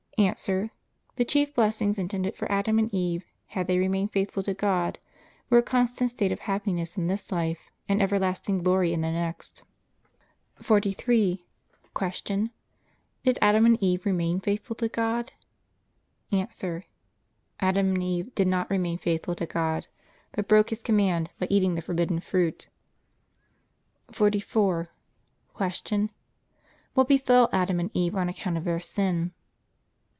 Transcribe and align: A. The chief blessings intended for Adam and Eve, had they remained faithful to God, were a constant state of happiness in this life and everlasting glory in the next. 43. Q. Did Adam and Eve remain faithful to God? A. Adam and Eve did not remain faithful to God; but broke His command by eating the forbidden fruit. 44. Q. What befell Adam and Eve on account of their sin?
A. 0.35 0.69
The 1.15 1.25
chief 1.25 1.55
blessings 1.55 1.97
intended 1.97 2.35
for 2.35 2.49
Adam 2.51 2.77
and 2.77 2.93
Eve, 2.93 3.25
had 3.47 3.65
they 3.65 3.79
remained 3.79 4.11
faithful 4.11 4.43
to 4.43 4.53
God, 4.53 4.99
were 5.49 5.57
a 5.57 5.63
constant 5.63 6.11
state 6.11 6.31
of 6.31 6.41
happiness 6.41 6.95
in 6.95 7.07
this 7.07 7.31
life 7.31 7.71
and 7.89 8.03
everlasting 8.03 8.59
glory 8.59 8.93
in 8.93 9.01
the 9.01 9.09
next. 9.09 9.63
43. 10.57 11.43
Q. 11.95 12.49
Did 13.23 13.39
Adam 13.41 13.65
and 13.65 13.81
Eve 13.81 14.05
remain 14.05 14.39
faithful 14.39 14.75
to 14.75 14.87
God? 14.89 15.31
A. 16.31 16.47
Adam 17.59 17.87
and 17.95 18.03
Eve 18.03 18.35
did 18.35 18.47
not 18.47 18.69
remain 18.69 18.99
faithful 18.99 19.33
to 19.33 19.47
God; 19.47 19.87
but 20.33 20.47
broke 20.47 20.69
His 20.69 20.83
command 20.83 21.31
by 21.39 21.47
eating 21.49 21.73
the 21.73 21.81
forbidden 21.81 22.19
fruit. 22.19 22.67
44. 24.11 24.87
Q. 25.83 26.09
What 26.93 27.07
befell 27.07 27.49
Adam 27.51 27.79
and 27.79 27.89
Eve 27.95 28.15
on 28.15 28.29
account 28.29 28.57
of 28.57 28.65
their 28.65 28.79
sin? 28.79 29.31